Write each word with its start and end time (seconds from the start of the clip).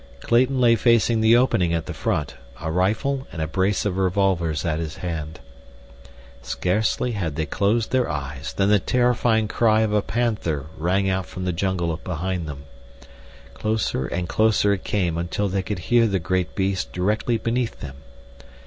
Clayton 0.21 0.59
lay 0.59 0.75
facing 0.75 1.21
the 1.21 1.37
opening 1.37 1.75
at 1.75 1.85
the 1.85 1.93
front, 1.93 2.33
a 2.59 2.71
rifle 2.71 3.27
and 3.31 3.39
a 3.39 3.45
brace 3.45 3.85
of 3.85 3.97
revolvers 3.99 4.65
at 4.65 4.79
his 4.79 4.95
hand. 4.97 5.39
Scarcely 6.41 7.11
had 7.11 7.35
they 7.35 7.45
closed 7.45 7.91
their 7.91 8.09
eyes 8.09 8.51
than 8.51 8.69
the 8.69 8.79
terrifying 8.79 9.47
cry 9.47 9.81
of 9.81 9.93
a 9.93 10.01
panther 10.01 10.65
rang 10.75 11.07
out 11.07 11.27
from 11.27 11.45
the 11.45 11.53
jungle 11.53 11.95
behind 12.03 12.47
them. 12.47 12.63
Closer 13.53 14.07
and 14.07 14.27
closer 14.27 14.73
it 14.73 14.83
came 14.83 15.19
until 15.19 15.47
they 15.47 15.61
could 15.61 15.77
hear 15.77 16.07
the 16.07 16.17
great 16.17 16.55
beast 16.55 16.91
directly 16.91 17.37
beneath 17.37 17.79
them. 17.81 17.97